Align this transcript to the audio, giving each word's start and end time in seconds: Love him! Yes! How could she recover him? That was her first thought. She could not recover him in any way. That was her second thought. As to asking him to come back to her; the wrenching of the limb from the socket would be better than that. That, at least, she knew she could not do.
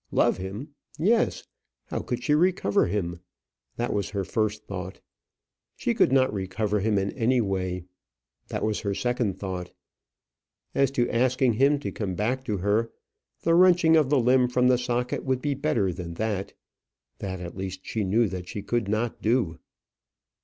Love 0.13 0.37
him! 0.37 0.69
Yes! 0.97 1.43
How 1.89 1.99
could 1.99 2.23
she 2.23 2.33
recover 2.33 2.87
him? 2.87 3.19
That 3.75 3.93
was 3.93 4.09
her 4.09 4.23
first 4.23 4.65
thought. 4.65 4.99
She 5.75 5.93
could 5.93 6.11
not 6.11 6.33
recover 6.33 6.79
him 6.79 6.97
in 6.97 7.11
any 7.11 7.39
way. 7.39 7.83
That 8.47 8.63
was 8.63 8.79
her 8.79 8.95
second 8.95 9.37
thought. 9.37 9.71
As 10.73 10.89
to 10.89 11.07
asking 11.11 11.53
him 11.53 11.77
to 11.81 11.91
come 11.91 12.15
back 12.15 12.43
to 12.45 12.57
her; 12.65 12.91
the 13.43 13.53
wrenching 13.53 13.95
of 13.95 14.09
the 14.09 14.19
limb 14.19 14.47
from 14.47 14.69
the 14.69 14.79
socket 14.79 15.23
would 15.23 15.39
be 15.39 15.53
better 15.53 15.93
than 15.93 16.15
that. 16.15 16.53
That, 17.19 17.39
at 17.39 17.55
least, 17.55 17.81
she 17.83 18.03
knew 18.03 18.27
she 18.43 18.63
could 18.63 18.87
not 18.87 19.21
do. 19.21 19.59